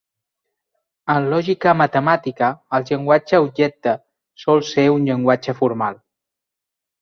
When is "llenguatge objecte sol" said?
2.87-4.65